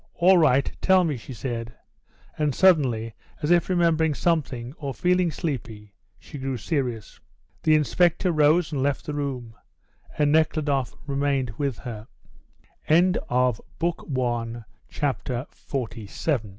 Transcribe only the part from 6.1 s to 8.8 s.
she grew serious. The inspector rose